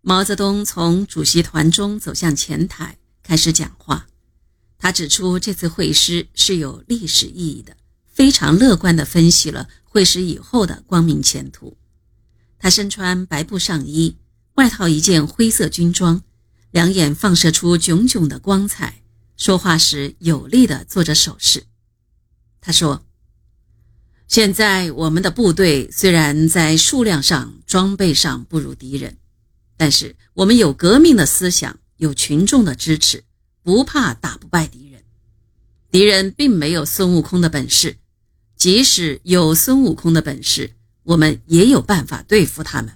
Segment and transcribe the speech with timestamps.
[0.00, 4.06] 毛泽东从主席团中走向前台，开始讲话。
[4.78, 7.76] 他指出，这次会师是有历史意义的，
[8.06, 11.76] 非常乐观地分析了会师以后的光明前途。
[12.58, 14.16] 他身穿白布上衣，
[14.54, 16.22] 外套一件灰色军装，
[16.70, 19.02] 两眼放射出炯炯的光彩。
[19.36, 21.64] 说话时有力地做着手势。
[22.60, 23.04] 他说
[24.26, 29.16] ：“现在我们的部队虽然在数量上、装备上不如敌人，
[29.78, 33.24] 但是我们有革命的思想，有群众的支持，
[33.62, 35.02] 不怕打不败敌人。
[35.90, 37.96] 敌人并没有孙悟空的本事，
[38.54, 40.74] 即使有孙悟空的本事，
[41.04, 42.92] 我们也有办法对付他们，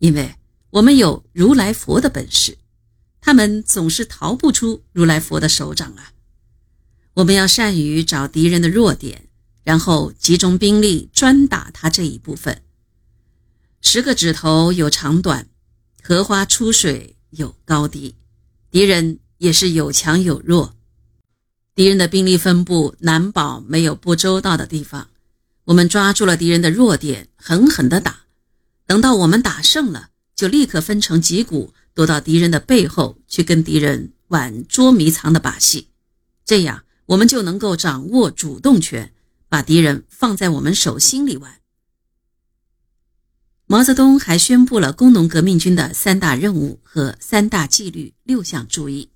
[0.00, 0.34] 因为
[0.70, 2.58] 我们有如来佛的本事。”
[3.24, 6.12] 他们总是逃不出如来佛的手掌啊！
[7.14, 9.28] 我们要善于找敌人的弱点，
[9.62, 12.62] 然后集中兵力专打他这一部分。
[13.80, 15.46] 十个指头有长短，
[16.04, 18.16] 荷花出水有高低，
[18.72, 20.74] 敌人也是有强有弱。
[21.76, 25.08] 敌人的兵力分布难保没有不周到的地方。
[25.64, 28.22] 我们抓住了敌人的弱点，狠狠地打。
[28.84, 31.72] 等到我们打胜了，就立刻分成几股。
[31.94, 35.88] 躲到敌人的背后去跟敌人玩捉迷藏的把戏，
[36.42, 39.12] 这样我们就能够掌握主动权，
[39.48, 41.61] 把敌人放在我们手心里玩。
[43.72, 49.08] 毛泽东还宣布了工农革命军的三大任务和三大纪律六项注意。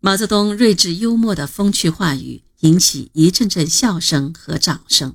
[0.00, 5.14] 毛泽东睿智幽默的风趣话语引起一阵阵笑声和掌声。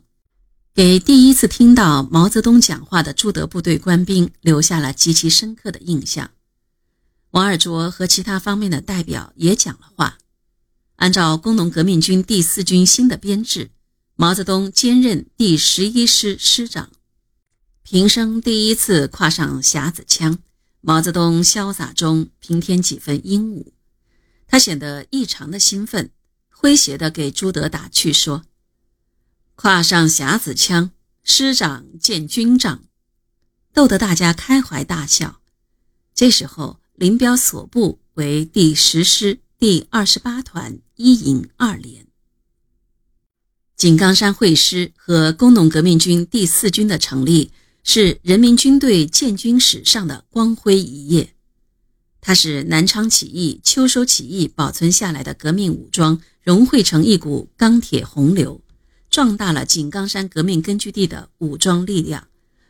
[0.75, 6.29] 给第一次听到毛泽东讲话的朱德部队官兵留下了极其深刻的印象。
[7.31, 10.19] 王尔琢和其他方面的代表也讲了话。
[10.97, 13.71] 按照工农革命军第四军新的编制，
[14.15, 16.91] 毛泽东兼任第十一师师长。
[17.83, 20.37] 平生第一次跨上匣子枪，
[20.81, 23.73] 毛泽东潇洒中平添几分英武，
[24.47, 26.11] 他显得异常的兴奋，
[26.53, 28.43] 诙谐地给朱德打趣说。
[29.55, 30.91] 跨上匣子枪，
[31.23, 32.83] 师长见军长，
[33.73, 35.41] 逗得大家开怀大笑。
[36.13, 42.05] 这时候，林彪所部为第十师第二十八团一营二连。
[43.75, 47.51] 井冈山会师和工农革命军第四军的成立，
[47.83, 51.33] 是人民军队建军史上的光辉一页。
[52.21, 58.61] 它使南昌起义、秋收起义保存下来的革命武装融汇成一股钢铁洪流。
[59.09, 62.27] 壮大了井冈山革命根据地的武装力量，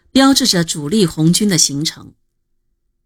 [0.09, 2.13] 标志着主力红军的形成。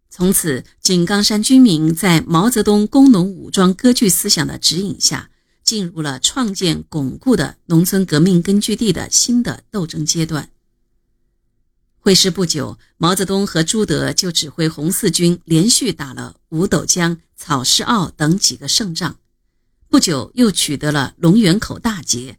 [0.08, 5.31] 从此，井冈山军民在毛泽东工农武装割据思想的指引下，
[5.64, 10.52] 进入了创建巩固的农村革命根据地的新的斗争阶段。
[12.06, 19.16] 会师不久，毛泽东和朱德就指挥红四军连续打了五斗江、草市坳等几个胜仗，
[19.88, 22.38] 不久又取得了龙源口大捷。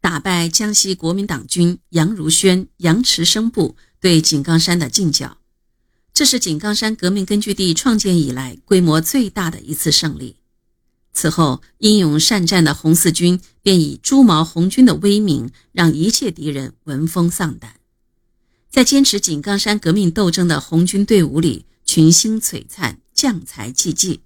[0.00, 5.36] 打败江西国民党军杨如轩、杨池生部对井冈山的进剿，
[6.14, 10.36] 这是井冈山革命根据地创建以来规模最大的一次胜利。
[11.12, 17.74] 此后，英勇善战的红四军便以朱毛红军的威名，让一切敌人闻风丧胆。
[18.72, 24.22] 在坚持井冈山革命斗争的红军队伍里，群星璀璨，将才济济，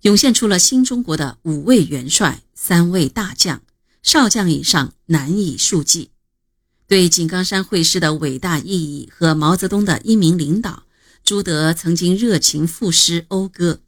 [0.00, 3.62] 涌现出了新中国的五位元帅、三位大将。
[4.02, 6.10] 少将以上难以数计，
[6.88, 10.84] 对井冈山会师的伟大意义和毛泽东的英明领导，
[11.22, 13.80] 朱德曾经热情赋诗讴歌：“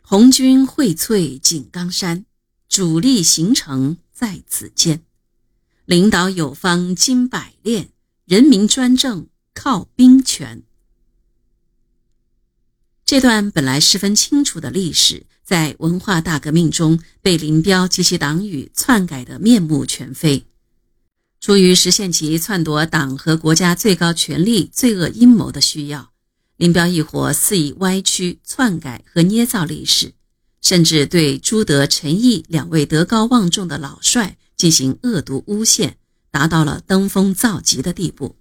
[0.00, 2.24] 红军荟萃井冈山，
[2.66, 5.02] 主力形成在此间。
[5.90, 7.88] 领导有方经百炼，
[8.24, 10.62] 人民专政靠兵权。”
[13.04, 15.26] 这段本来十分清楚的历史。
[15.42, 20.46] 在文化大革命中，被林彪及其党羽篡改的面目全非。
[21.40, 26.12] 出于实现其篡夺党和国家最高权力罪恶阴谋的需要，
[26.56, 30.12] 林彪一伙肆意歪曲、篡改和捏造历史，
[30.60, 35.96] 甚至对朱德、陈毅两位德高望重的老帅进行恶毒诬陷，
[36.30, 38.36] 达到了登峰造极的地步。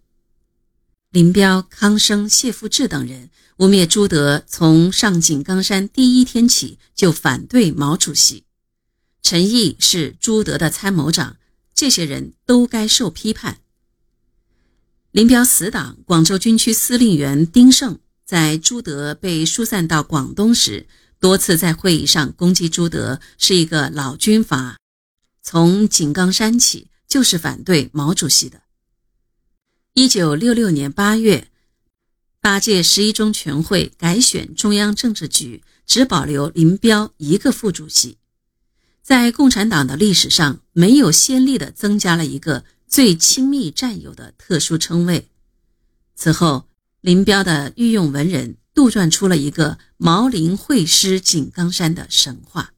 [1.12, 3.30] 林彪、康生、谢富治等人
[3.60, 8.44] 污蔑朱德从上井冈山第一天起就反对毛主席，
[9.22, 11.38] 陈毅是朱德的参谋长，
[11.74, 13.60] 这些人都该受批判。
[15.12, 20.86] 林彪死党广州军区司令员丁盛，在朱德被疏散到广东时，
[21.18, 24.78] 多次在会议上攻击朱德是一个老军阀，
[25.52, 28.62] 从井冈山起就是反对毛主席的。
[29.94, 31.48] 一九六六年八月，
[32.40, 38.20] 八届十一中全会改选中央政治局，只保留林彪一个副主席，
[39.02, 45.32] 在共产党的历史上没有先例的增加了一个最亲密战友的特殊称谓。
[46.14, 46.68] 此后，
[47.02, 52.76] 林彪的御用文人杜撰出了一个毛林会师井冈山的神话。